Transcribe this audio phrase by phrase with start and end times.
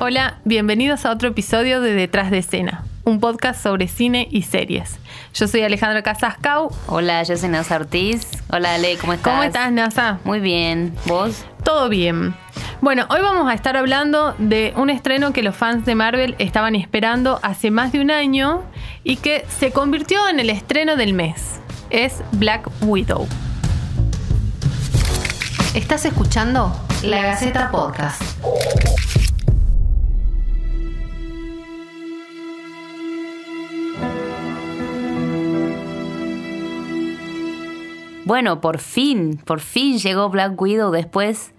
[0.00, 4.96] Hola, bienvenidos a otro episodio de Detrás de Escena, un podcast sobre cine y series.
[5.34, 6.70] Yo soy Alejandra Casascau.
[6.86, 8.28] Hola, yo soy Nasa Ortiz.
[8.48, 9.32] Hola, Ale, ¿cómo estás?
[9.32, 10.20] ¿Cómo estás, Nasa?
[10.22, 10.94] Muy bien.
[11.06, 11.44] ¿Vos?
[11.64, 12.32] Todo bien.
[12.80, 16.76] Bueno, hoy vamos a estar hablando de un estreno que los fans de Marvel estaban
[16.76, 18.62] esperando hace más de un año
[19.02, 21.58] y que se convirtió en el estreno del mes.
[21.90, 23.26] Es Black Widow.
[25.74, 26.72] Estás escuchando
[27.02, 28.22] La Gaceta Podcast.
[38.28, 41.54] Bueno, por fin, por fin llegó Black Widow después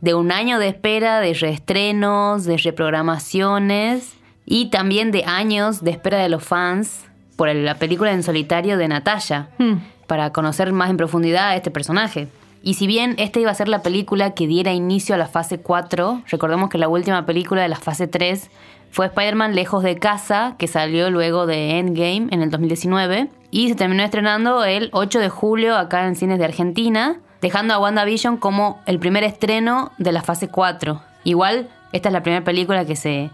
[0.00, 6.18] de un año de espera, de reestrenos, de reprogramaciones y también de años de espera
[6.18, 7.04] de los fans
[7.36, 9.74] por la película en solitario de Natalia, Hmm.
[10.08, 12.26] para conocer más en profundidad a este personaje.
[12.62, 15.58] Y si bien esta iba a ser la película que diera inicio a la fase
[15.58, 18.50] 4, recordemos que la última película de la fase 3
[18.90, 23.74] fue Spider-Man Lejos de Casa, que salió luego de Endgame en el 2019, y se
[23.74, 28.80] terminó estrenando el 8 de julio acá en cines de Argentina, dejando a WandaVision como
[28.86, 31.00] el primer estreno de la fase 4.
[31.24, 33.30] Igual, esta es la primera película que se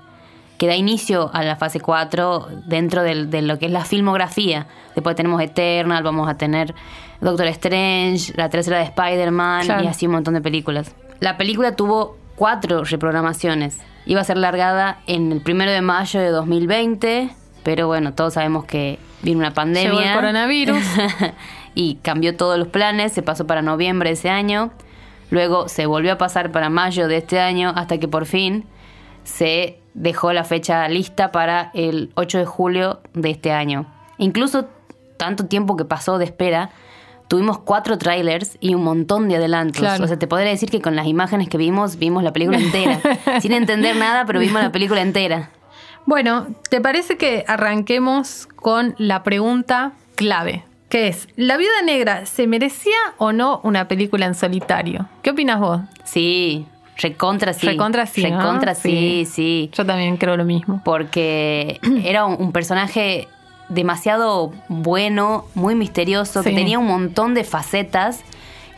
[0.59, 4.67] que da inicio a la fase 4 dentro del- de lo que es la filmografía.
[4.95, 6.75] Después tenemos Eternal, vamos a tener
[7.21, 9.85] Doctor Strange, la tercera de Spider-Man Claro.
[9.85, 10.95] y así un montón de películas.
[11.21, 13.79] La película tuvo cuatro reprogramaciones.
[14.07, 17.31] Iba a ser largada en el primero de mayo de 2020,
[17.63, 19.91] pero bueno, todos sabemos que vino una pandemia.
[19.91, 20.85] Llegó el coronavirus.
[21.75, 24.71] y cambió todos los planes, se pasó para noviembre de ese año,
[25.31, 28.67] luego se volvió a pasar para mayo de este año, hasta que por fin
[29.25, 33.87] se dejó la fecha lista para el 8 de julio de este año.
[34.19, 34.67] Incluso
[35.17, 36.71] tanto tiempo que pasó de espera,
[37.29, 39.81] tuvimos cuatro trailers y un montón de adelantos.
[39.81, 40.05] Claro.
[40.05, 43.01] O sea, te podría decir que con las imágenes que vimos, vimos la película entera.
[43.41, 45.51] Sin entender nada, pero vimos la película entera.
[46.07, 50.65] Bueno, ¿te parece que arranquemos con la pregunta clave?
[50.91, 55.09] Que es, ¿La Viuda Negra se merecía o no una película en solitario?
[55.23, 55.81] ¿Qué opinas vos?
[56.05, 56.67] Sí,
[56.99, 57.67] recontra sí.
[57.67, 58.39] Recontra sí, ¿no?
[58.39, 59.27] Recontra sí, Sí.
[59.27, 59.71] sí.
[59.75, 60.81] Yo también creo lo mismo.
[60.85, 63.29] porque era un, un personaje
[63.69, 68.21] demasiado bueno, muy misterioso, que tenía un montón de facetas,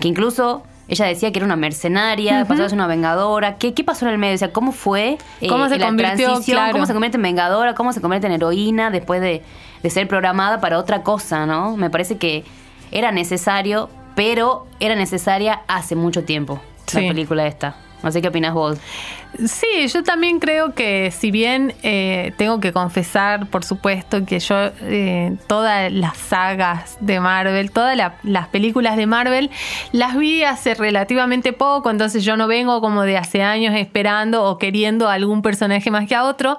[0.00, 3.56] que incluso ella decía que era una mercenaria, pasó a ser una vengadora.
[3.56, 4.36] ¿Qué, qué pasó en el medio?
[4.36, 6.26] O sea, ¿cómo fue eh, ¿Cómo se la convirtió?
[6.26, 6.56] transición?
[6.56, 6.72] Claro.
[6.72, 7.74] ¿Cómo se convierte en vengadora?
[7.74, 9.42] ¿Cómo se convierte en heroína después de,
[9.82, 11.76] de ser programada para otra cosa, no?
[11.76, 12.44] Me parece que
[12.92, 17.00] era necesario, pero era necesaria hace mucho tiempo Sí.
[17.00, 17.76] la película esta.
[18.06, 18.78] No sé qué opinas vos.
[19.46, 24.56] Sí, yo también creo que si bien eh, tengo que confesar, por supuesto, que yo
[24.82, 29.50] eh, todas las sagas de Marvel, todas la- las películas de Marvel,
[29.92, 34.58] las vi hace relativamente poco, entonces yo no vengo como de hace años esperando o
[34.58, 36.58] queriendo a algún personaje más que a otro.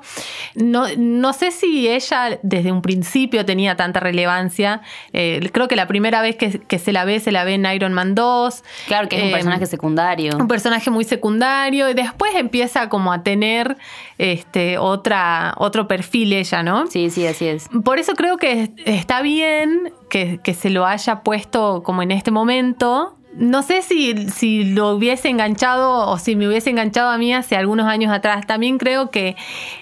[0.56, 4.82] No, no sé si ella desde un principio tenía tanta relevancia.
[5.14, 7.66] Eh, creo que la primera vez que, que se la ve, se la ve en
[7.66, 8.64] Iron Man 2.
[8.88, 10.38] Claro que es un personaje secundario.
[10.38, 13.78] un personaje muy secundario y después empieza como a tener
[14.18, 16.88] este otra otro perfil ella, ¿no?
[16.88, 17.68] Sí, sí, así es.
[17.84, 22.32] Por eso creo que está bien que, que se lo haya puesto como en este
[22.32, 23.14] momento.
[23.36, 27.56] No sé si, si lo hubiese enganchado o si me hubiese enganchado a mí hace
[27.56, 28.48] algunos años atrás.
[28.48, 29.36] También creo que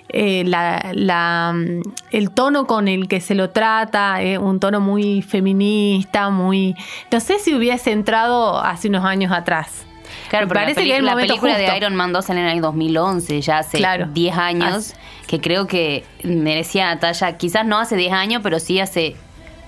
[0.10, 1.82] eh, la- la, mm,
[2.12, 6.76] el tono con el que se lo trata es un tono muy feminista, muy...
[7.14, 9.86] No sé si hubiese entrado hace unos años atrás.
[10.30, 11.72] Claro, pero parece la, que la película justo.
[11.72, 14.08] de Iron Man 2 salió en el año 2011, ya hace Claro.
[14.12, 14.94] 10 años,
[15.28, 19.16] que creo que merecía Natalia, quizás no hace 10 años, pero sí hace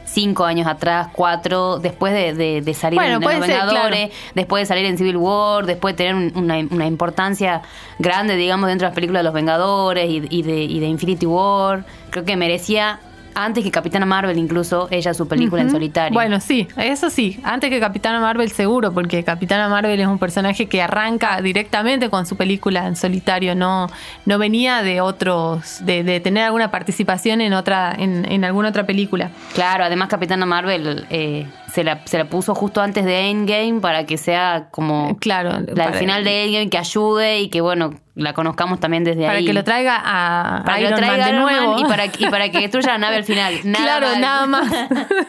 [0.05, 4.31] 5 años atrás, 4, después de, de- de salir Bueno, en Los ser, Vengadores, claro.
[4.35, 7.61] después de salir en Civil War, después de tener un- una, una importancia
[7.99, 11.25] grande, digamos, dentro de las películas de Los Vengadores y, y de, y de Infinity
[11.25, 11.83] War.
[12.09, 13.01] Creo que merecía,
[13.43, 16.13] antes que Capitana Marvel incluso, ella su película en solitario.
[16.13, 17.39] Bueno, sí, eso sí.
[17.43, 22.25] Antes que Capitana Marvel, seguro, porque Capitana Marvel es un personaje que arranca directamente con
[22.25, 23.55] su película en solitario.
[23.55, 23.87] No,
[24.25, 28.85] no venía de otros, de, de tener alguna participación en otra, en, en alguna otra
[28.85, 29.29] película.
[29.53, 34.05] Claro, además Capitana Marvel eh, se, la, se la puso justo antes de Endgame para
[34.05, 38.79] que sea como Claro, la final de Endgame que ayude y que bueno, la conozcamos
[38.79, 39.45] también desde Para ahí.
[39.45, 41.79] que lo traiga a para que Iron lo traiga Man de Man nuevo.
[41.79, 43.53] y para, y para que destruya la nave al final.
[43.63, 44.19] Nada claro, más.
[44.19, 44.71] nada más.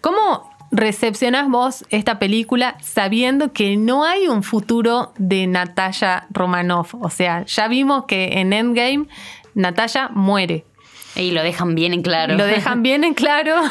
[0.00, 6.94] ¿Cómo recepcionás vos esta película sabiendo que no hay un futuro de Natalia Romanoff?
[7.00, 9.06] O sea, ya vimos que en Endgame
[9.54, 10.64] Natalia muere.
[11.16, 12.34] Y lo dejan bien en claro.
[12.34, 13.56] Lo dejan bien en claro.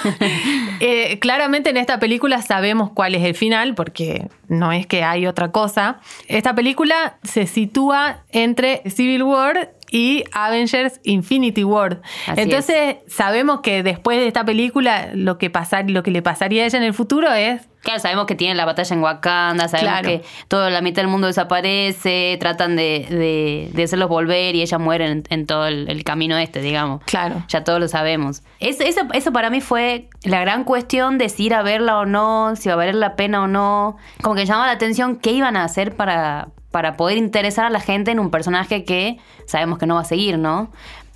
[0.79, 5.27] Eh, claramente en esta película sabemos cuál es el final, porque no es que hay
[5.27, 6.01] otra cosa.
[6.27, 12.01] Esta película se sitúa entre Civil War y Avengers Infinity War.
[12.27, 16.63] Así Entonces sabemos que después de esta película lo que, pasar, lo que le pasaría
[16.63, 19.91] a ella en el futuro es Claro, sabemos que tienen la batalla en Wakanda, sabemos
[19.99, 20.07] Claro.
[20.07, 24.79] que toda la mitad del mundo desaparece, tratan de, de, de hacerlos volver y ellas
[24.79, 27.01] mueren en, en todo el, el camino este, digamos.
[27.05, 27.43] Claro.
[27.49, 28.41] Ya todos lo sabemos.
[28.59, 32.05] Es- eso, eso para mí fue la gran cuestión de si ir a verla o
[32.05, 33.97] no, si va a valer la pena o no.
[34.21, 37.79] Como que llamaba la atención qué iban a hacer para, para poder interesar a la
[37.81, 40.71] gente en un personaje que sabemos que no va a seguir, ¿no?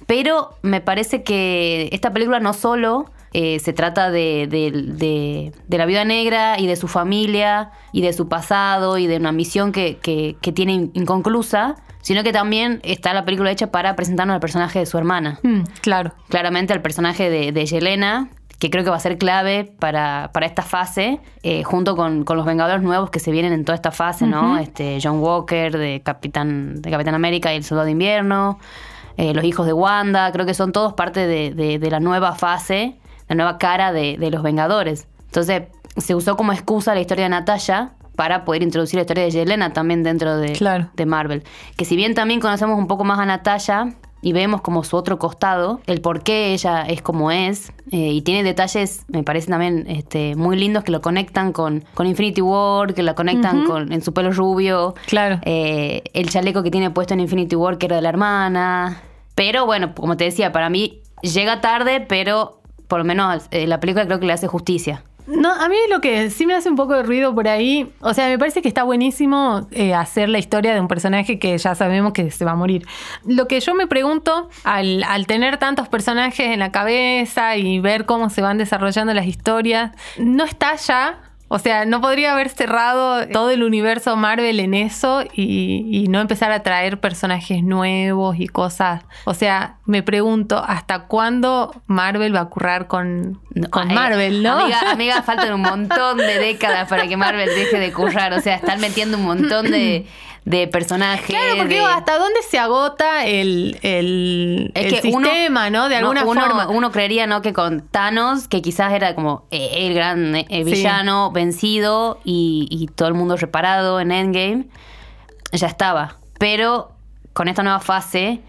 [0.05, 5.77] Pero me parece que esta película no solo eh, se trata de, de- de- de
[5.77, 9.71] la viuda negra y de su familia y de su pasado y de una misión
[9.71, 14.33] que, que- que tiene in- inconclusa, sino que también está la película hecha para presentarnos
[14.33, 15.39] al personaje de su hermana.
[15.43, 16.13] mm, claro.
[16.29, 20.47] Claramente al personaje de, de Yelena, que creo que va a ser clave para, para
[20.47, 23.91] esta fase, eh, junto con, con los Vengadores nuevos que se vienen en toda esta
[23.91, 24.57] fase, ¿no?
[24.57, 28.57] Este, John Walker de Capitán, de Capitán América y el Soldado de Invierno,
[29.17, 32.33] eh, los hijos de Wanda, creo que son todos parte de, de- de la nueva
[32.33, 32.95] fase,
[33.29, 35.07] la nueva cara de, de los Vengadores.
[35.25, 35.63] Entonces,
[35.97, 39.73] se usó como excusa la historia de Natalia para poder introducir la historia de Yelena
[39.73, 40.89] también dentro de, Claro.
[40.95, 41.43] de Marvel.
[41.75, 43.93] Que si bien también conocemos un poco más a Natalia
[44.23, 48.23] y vemos como su otro costado, el por qué ella es como es, eh, y
[48.23, 52.95] tiene detalles, me parecen también este, muy lindos que lo conectan con, con Infinity War,
[52.95, 55.39] que lo conectan con en su pelo rubio, Claro.
[55.43, 59.01] eh, el chaleco que tiene puesto en Infinity War que era de la hermana.
[59.35, 62.56] Pero bueno, como te decía, para mí llega tarde, pero
[62.87, 65.03] por lo menos eh, la película creo que le hace justicia.
[65.27, 68.13] No, a mí lo que sí me hace un poco de ruido por ahí, o
[68.13, 71.75] sea, me parece que está buenísimo eh, hacer la historia de un personaje que ya
[71.75, 72.87] sabemos que se va a morir.
[73.25, 78.05] Lo que yo me pregunto, al, al tener tantos personajes en la cabeza y ver
[78.05, 81.19] cómo se van desarrollando las historias, ¿no está ya?
[81.49, 86.19] O sea, ¿no podría haber cerrado todo el universo Marvel en eso y, y no
[86.19, 89.03] empezar a traer personajes nuevos y cosas?
[89.25, 93.39] O sea, me pregunto, ¿hasta cuándo Marvel va a currar con,
[93.69, 94.59] con Marvel, no?
[94.59, 98.33] Amiga, amiga, faltan un montón de décadas para que Marvel deje de currar.
[98.33, 100.05] O sea, están metiendo un montón de,
[100.49, 101.25] de personajes.
[101.25, 105.89] Claro, porque de- ¿hasta dónde se agota el, el, Es el que uno- sistema, no?
[105.89, 106.69] De alguna uno, forma.
[106.69, 107.41] Uno creería, ¿no?
[107.41, 110.63] Que con Thanos, que quizás era como eh, el gran eh, Sí.
[110.63, 114.67] villano vencido y, y todo el mundo reparado en Endgame,
[115.51, 116.15] ya estaba.
[116.39, 116.91] Pero
[117.33, 118.39] con esta nueva fase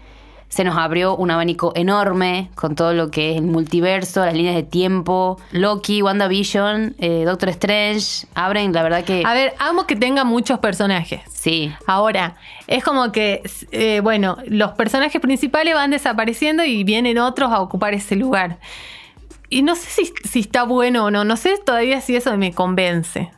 [0.49, 4.55] se nos abrió un abanico enorme con todo lo que es el multiverso, las líneas
[4.55, 9.23] de tiempo, Loki, WandaVision, eh, Doctor Strange, abren, la verdad que...
[9.25, 11.21] A ver, amo que tenga muchos personajes.
[11.31, 12.35] Sí, Ahora,
[12.67, 17.93] es como que, eh, bueno, los personajes principales van desapareciendo y vienen otros a ocupar
[17.93, 18.57] ese lugar.
[19.49, 22.53] Y no sé si, si está bueno o no, no sé todavía si eso me
[22.53, 23.31] convence.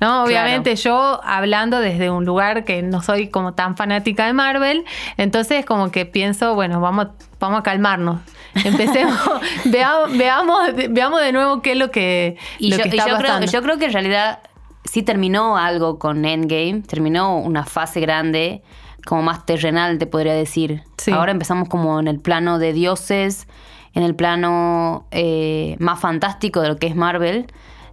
[0.00, 0.24] ¿No?
[0.24, 4.84] Obviamente yo hablando desde un lugar que no soy como tan fanática de Marvel,
[5.18, 7.08] entonces como que pienso, bueno, vamos,
[7.38, 8.20] vamos a calmarnos.
[8.64, 9.18] Empecemos,
[9.66, 13.10] veamos, veamos, veamos de nuevo qué es lo que, Y lo yo, que y está
[13.10, 13.52] yo creo, pasando.
[13.52, 14.40] yo creo que en realidad
[14.84, 18.62] sí terminó algo con Endgame, terminó una fase grande,
[19.06, 20.82] como más terrenal, te podría decir.
[20.98, 21.12] Sí.
[21.12, 23.46] Ahora empezamos como en el plano de dioses,
[23.94, 27.46] en el plano eh, más fantástico de lo que es Marvel.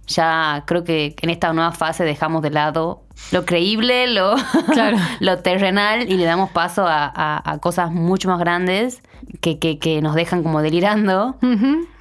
[0.08, 3.02] Ya creo que en esta nueva fase dejamos de lado
[3.32, 4.34] lo creíble, lo,
[4.72, 4.96] Claro.
[5.20, 9.02] lo terrenal y le damos paso a, a- a cosas mucho más grandes
[9.40, 11.36] que, que- que nos dejan como delirando.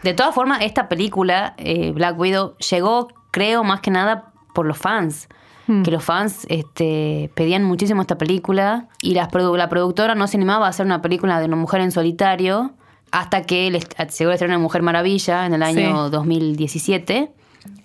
[0.03, 4.77] De todas formas, esta película, eh, Black Widow, llegó, creo, más que nada por los
[4.77, 5.27] fans.
[5.67, 5.83] Hmm.
[5.83, 10.37] Que los fans este, pedían muchísimo esta película y las produ- la productora no se
[10.37, 12.71] animaba a hacer una película de una mujer en solitario
[13.11, 16.11] hasta que llegó el estreno de Mujer Maravilla en el año Sí.
[16.11, 17.31] 2017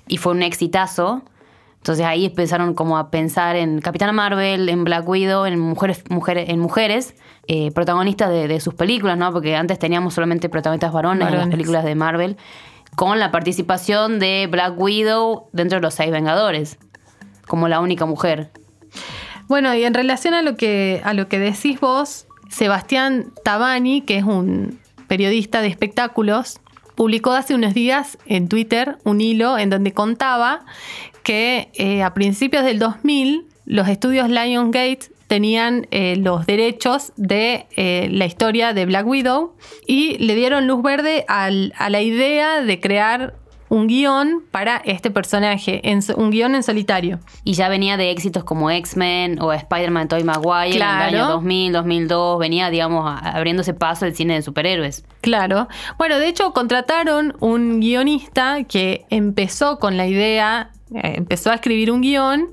[0.08, 1.22] y fue un exitazo.
[1.78, 6.48] Entonces ahí empezaron como a pensar en Capitana Marvel, en Black Widow, en mujeres, mujeres,
[6.48, 7.14] en mujeres
[7.48, 9.32] eh, protagonistas de, de sus películas, ¿no?
[9.32, 12.36] Porque antes teníamos solamente protagonistas varones, en las películas de Marvel,
[12.94, 16.78] con la participación de Black Widow dentro de los seis Vengadores,
[17.48, 18.52] como la única mujer.
[19.48, 24.18] Bueno, y en relación a lo que, a lo que decís vos, Sebastián Tabani, que
[24.18, 26.60] es un periodista de espectáculos,
[26.94, 30.64] publicó hace unos días en Twitter un hilo en donde contaba
[31.22, 38.08] que eh, a principios del 2000 los estudios Lionsgate tenían eh, los derechos de eh,
[38.10, 39.54] la historia de Black Widow
[39.86, 43.41] y le dieron luz verde a la idea de crear
[43.72, 47.20] un guion para este personaje, en, un guion en solitario.
[47.42, 51.72] Y ya venía de éxitos como X-Men o Spider-Man Tobey Maguire en el año 2000,
[51.72, 55.06] 2002, venía, digamos, abriéndose paso el cine de superhéroes.
[55.22, 55.68] Claro.
[55.96, 61.90] Bueno, de hecho contrataron un guionista que empezó con la idea eh, empezó a escribir
[61.90, 62.50] un guion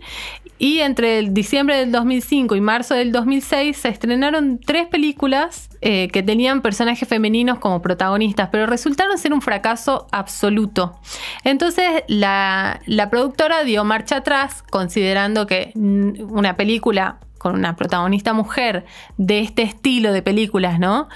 [0.60, 6.22] y entre diciembre del 2005 y marzo del 2006 se estrenaron tres películas eh, que
[6.22, 11.00] tenían personajes femeninos como protagonistas, pero resultaron ser un fracaso absoluto.
[11.46, 18.86] Entonces la, la productora dio marcha atrás, considerando que una película con una protagonista mujer
[19.18, 21.08] de este estilo de películas, ¿no?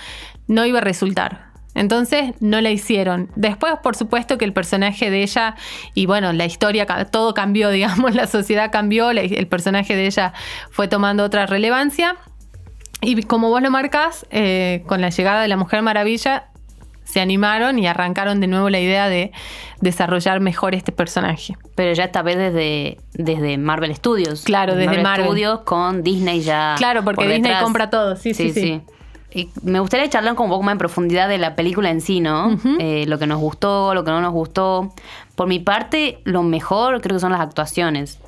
[0.47, 1.52] No iba a resultar.
[1.75, 3.29] Entonces no la hicieron.
[3.35, 5.55] Después, por supuesto, que el personaje de ella,
[5.93, 10.33] y bueno, la historia, todo cambió, digamos, la sociedad cambió, el personaje de ella
[10.71, 12.15] fue tomando otra relevancia.
[13.01, 16.45] Y como vos lo marcas, eh, con la llegada de la Mujer Maravilla,
[17.03, 19.33] se animaron y arrancaron de nuevo la idea de
[19.81, 21.57] desarrollar mejor este personaje.
[21.75, 24.43] Pero ya esta vez desde, desde Marvel Studios.
[24.43, 26.75] Claro, desde Marvel, Studios con Disney ya.
[26.77, 28.51] Claro, porque Disney compra todo, sí, sí.
[28.51, 28.81] sí
[29.63, 32.57] me gustaría charlar con un poco más en profundidad de la película en sí, ¿no?
[32.79, 34.93] Eh, lo que nos gustó, lo que no nos gustó.
[35.35, 38.19] Por mi parte, lo mejor creo que son las actuaciones.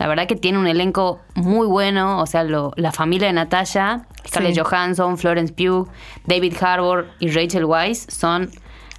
[0.00, 4.58] La verdad que tiene un elenco muy bueno, o sea, la familia de Natalia, Scarlett
[4.58, 5.88] Johansson, Florence Pugh,
[6.24, 8.50] David Harbour y Rachel Weisz son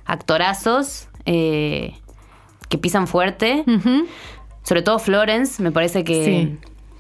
[0.06, 1.96] actorazos eh,
[2.70, 3.66] que pisan fuerte.
[4.64, 6.58] Sobre todo Florence, me parece que,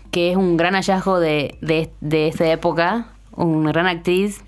[0.09, 4.41] que es un gran hallazgo de, de, de esta época una gran actriz.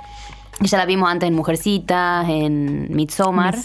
[0.61, 3.55] Ya la vimos antes en Mujercitas, en Midsommar.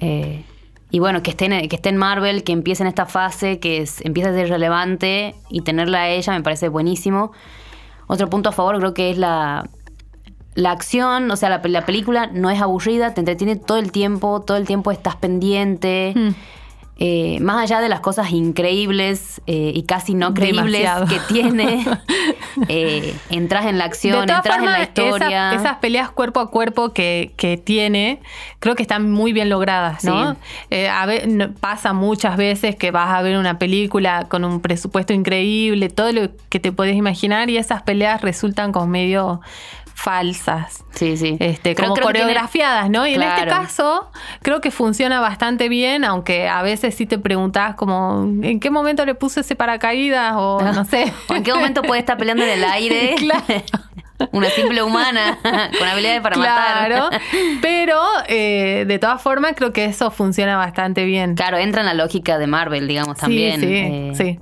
[0.00, 0.44] Eh,
[0.90, 3.78] y bueno, que esté, en, que esté en Marvel, que empiece en esta fase, que
[3.78, 7.32] es, empiece a ser relevante y tenerla a ella me parece buenísimo.
[8.06, 9.68] Otro punto a favor creo que es la,
[10.54, 14.42] la acción, o sea, la, la película no es aburrida, te entretiene todo el tiempo,
[14.42, 16.12] todo el tiempo estás pendiente.
[16.14, 16.28] Mm.
[16.96, 21.84] Eh, más allá de las cosas increíbles eh, y casi no creíbles que tiene,
[22.68, 25.54] eh, entras en la acción, entras en la historia.
[25.54, 27.32] esas peleas cuerpo a cuerpo que,
[27.64, 28.20] tiene,
[28.60, 30.36] creo que están muy bien logradas, ¿no?
[30.90, 35.88] A ver, pasa muchas veces que vas a ver una película con un presupuesto increíble,
[35.88, 39.40] todo lo que te puedes imaginar, y esas peleas resultan como medio
[39.94, 40.84] falsas.
[40.90, 41.36] Sí, sí.
[41.40, 43.06] Este, como coreografiadas, ¿no?
[43.06, 44.10] Y en este caso
[44.42, 49.06] creo que funciona bastante bien, aunque a veces sí te preguntas como ¿en qué momento
[49.06, 50.34] le puse ese paracaídas?
[50.36, 51.12] O no, sé.
[51.28, 53.14] o en qué momento puede estar peleando en el aire.
[53.18, 53.44] claro.
[54.30, 56.86] Una simple humana con habilidades para matar.
[56.86, 57.10] Claro,
[57.60, 61.34] pero eh, de todas formas creo que eso funciona bastante bien.
[61.34, 63.60] Claro, entra en la lógica de Marvel, digamos, también.
[63.60, 64.12] Sí, eh.
[64.14, 64.38] sí.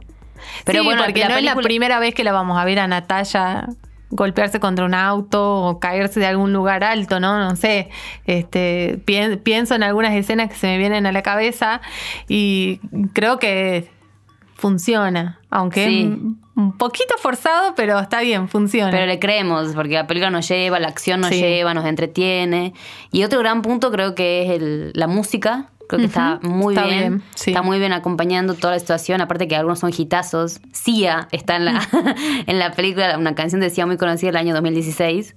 [0.64, 3.66] Pero bueno, porque no es la primera vez que la vamos a ver a Natalia
[4.12, 7.38] golpearse contra un auto o caerse de algún lugar alto, ¿no?
[7.38, 7.88] No sé.
[8.26, 11.80] Este, pienso en algunas escenas que se me vienen a la cabeza
[12.28, 12.80] y
[13.12, 13.90] creo que
[14.54, 16.06] funciona, aunque es
[16.54, 18.92] un poquito forzado, pero está bien, funciona.
[18.92, 22.72] Pero le creemos, porque la película nos lleva, la acción nos lleva, nos entretiene.
[23.10, 25.70] Y otro gran punto creo que es el, la música.
[25.88, 27.22] Creo que está muy bien.
[27.34, 29.20] Está muy bien acompañando toda la situación.
[29.20, 30.60] Aparte que algunos son hitazos.
[30.72, 31.88] Sia está en la,
[32.46, 35.34] en la película, una canción de Sia muy conocida del año 2016.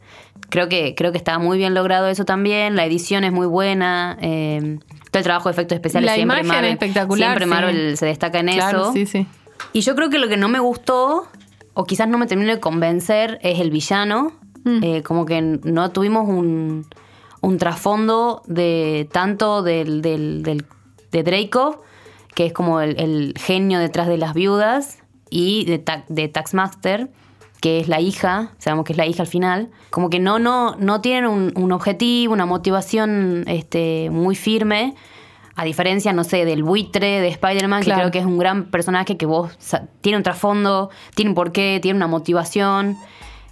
[0.49, 2.75] Creo que, creo que está muy bien logrado eso también.
[2.75, 4.17] La edición es muy buena.
[4.21, 4.79] Eh,
[5.11, 7.29] todo el trabajo de efectos especiales la siempre Marvel, espectacular.
[7.29, 8.93] Siempre Marvel se destaca en eso.
[8.93, 9.27] Sí, sí.
[9.73, 11.27] Y yo creo que lo que no me gustó,
[11.73, 14.33] o quizás no me terminó de convencer, es el villano.
[14.63, 14.83] Mm.
[14.83, 16.85] Eh, como que no tuvimos un
[17.45, 20.65] un trasfondo de tanto del, del,
[21.11, 21.83] de Draco,
[22.33, 24.97] que es como el, genio detrás de las viudas,
[25.29, 27.11] y de, de Taxmaster,
[27.61, 30.75] que es la hija, sabemos que es la hija al final, como que no, no,
[30.77, 34.95] no tienen un, objetivo, una motivación este, muy firme,
[35.55, 39.17] a diferencia, no sé, del buitre de Spider-Man, que creo que es un gran personaje
[39.17, 39.55] que vos
[40.01, 42.97] tiene un trasfondo, tiene un porqué, tiene una motivación.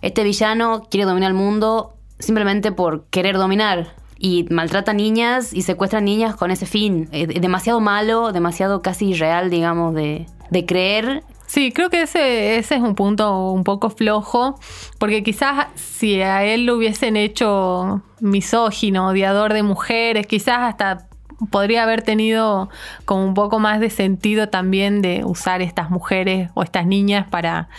[0.01, 3.95] Este villano quiere dominar el mundo simplemente por querer dominar.
[4.17, 7.09] Y maltrata niñas y secuestra niñas con ese fin.
[7.11, 12.81] demasiado malo, demasiado casi irreal, digamos, de, de creer Sí, creo que ese, ese es
[12.81, 14.59] un punto un poco flojo,
[14.97, 21.07] porque quizás si a él lo hubiesen hecho misógino, odiador de mujeres, quizás hasta
[21.51, 22.69] podría haber tenido
[23.05, 27.69] como un poco más de sentido también de usar estas mujeres o estas niñas para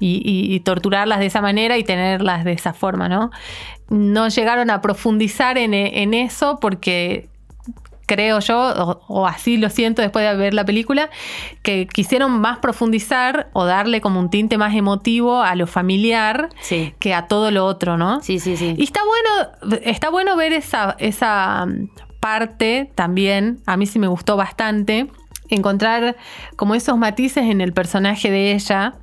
[0.00, 3.30] y, torturarlas de esa manera y tenerlas de esa forma, ¿no?
[3.88, 7.28] No llegaron a profundizar en, en eso porque
[8.08, 11.10] creo yo, o, así lo siento después de ver la película,
[11.62, 16.48] que quisieron más profundizar o darle como un tinte más emotivo a lo familiar
[16.98, 18.20] que a todo lo otro, ¿no?
[18.22, 18.74] Sí, sí, sí.
[18.78, 21.66] Y está bueno, está bueno ver esa, esa
[22.18, 25.08] parte también, a mí sí me gustó bastante,
[25.50, 26.16] encontrar
[26.56, 28.94] como esos matices en el personaje de ella,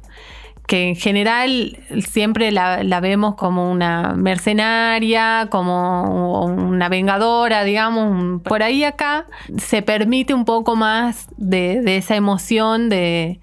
[0.67, 8.41] que en general siempre la, vemos como una mercenaria, como una vengadora, digamos.
[8.41, 13.39] Por ahí acá se permite un poco más de, esa emoción de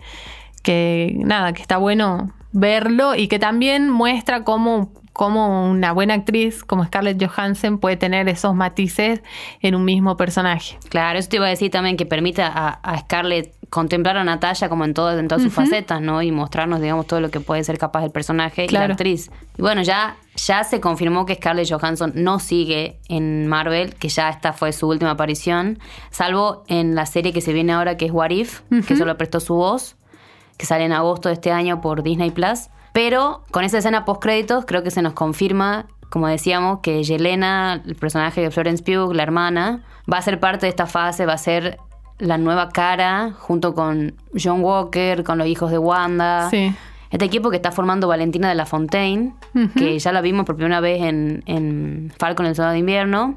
[0.63, 6.65] que nada, que está bueno verlo y que también muestra cómo cómo una buena actriz
[6.65, 9.23] como Scarlett Johansson puede tener esos matices
[9.61, 10.79] en un mismo personaje.
[10.89, 14.85] Claro, eso te iba a decir también que permita a, Scarlett contemplar a Natalia como
[14.85, 16.21] en, todo, en todas sus facetas, ¿no?
[16.21, 19.31] Y mostrarnos, digamos, todo lo que puede ser capaz el personaje y la actriz.
[19.57, 24.29] Y bueno, ya, ya se confirmó que Scarlett Johansson no sigue en Marvel, que ya
[24.29, 25.79] esta fue su última aparición,
[26.11, 29.41] salvo en la serie que se viene ahora, que es What If, que solo prestó
[29.41, 29.97] su voz,
[30.59, 32.69] que sale en agosto de este año por Disney Plus.
[32.93, 37.83] Pero con esa escena post créditos creo que se nos confirma, como decíamos, que Yelena,
[37.87, 41.33] el personaje de Florence Pugh, la hermana, va a ser parte de esta fase, va
[41.33, 41.79] a ser
[42.23, 46.49] la nueva cara junto con John Walker, con los hijos de Wanda.
[46.51, 46.73] Sí.
[47.11, 49.35] Este equipo que está formando Valentina de la Fontaine,
[49.77, 53.35] que ya la vimos por primera vez en, en Falcon el Soldado de Invierno,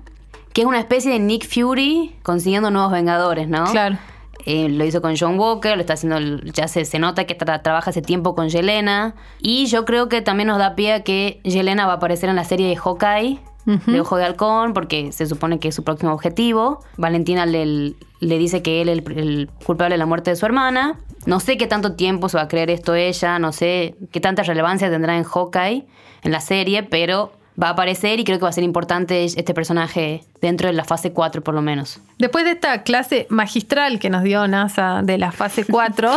[0.53, 3.65] que es una especie de Nick Fury consiguiendo nuevos Vengadores, ¿no?
[3.65, 3.97] Claro.
[4.45, 6.19] Eh, lo hizo con John Walker, lo está haciendo,
[6.53, 9.15] ya se, se nota que trabaja hace tiempo con Yelena.
[9.41, 12.35] Y yo creo que también nos da pie a que Yelena va a aparecer en
[12.37, 16.13] la serie de Hawkeye, de Ojo de Halcón, porque se supone que es su próximo
[16.13, 16.83] objetivo.
[16.97, 20.99] Valentina le, le dice que él es el, culpable de la muerte de su hermana.
[21.25, 24.43] No sé qué tanto tiempo se va a creer esto ella, no sé qué tanta
[24.43, 25.85] relevancia tendrá en Hawkeye,
[26.23, 27.31] en la serie, pero
[27.61, 30.83] va a aparecer y creo que va a ser importante este personaje dentro de la
[30.83, 31.99] fase 4 por lo menos.
[32.17, 36.11] Después de esta clase magistral que nos dio NASA de la fase 4,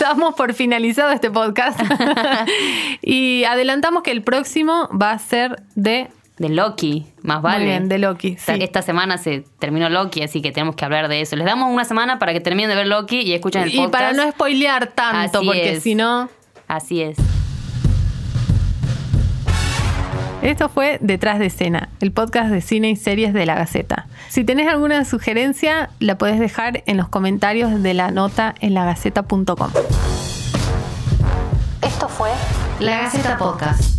[0.00, 1.80] damos por finalizado este podcast
[3.02, 6.08] y adelantamos que el próximo va a ser de...
[6.38, 7.58] De Loki, más vale.
[7.58, 8.36] Muy bien, de Loki.
[8.46, 11.34] Esta semana se terminó Loki, así que tenemos que hablar de eso.
[11.34, 13.88] Les damos una semana para que terminen de ver Loki y escuchen el podcast.
[13.88, 16.28] Y para no spoilear tanto, porque si no...
[16.68, 17.16] Así es.
[20.42, 24.06] Esto fue Detrás de escena, el podcast de cine y series de la Gaceta.
[24.28, 29.70] Si tenés alguna sugerencia, la podés dejar en los comentarios de la nota en lagaceta.com.
[31.82, 32.30] Esto fue
[32.78, 33.97] La Gaceta Podcast.